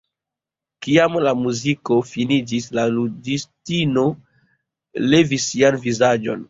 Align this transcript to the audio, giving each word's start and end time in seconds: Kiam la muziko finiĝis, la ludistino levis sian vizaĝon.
Kiam 0.85 1.17
la 1.25 1.33
muziko 1.41 1.99
finiĝis, 2.13 2.71
la 2.79 2.89
ludistino 2.97 4.09
levis 5.15 5.49
sian 5.55 5.83
vizaĝon. 5.89 6.39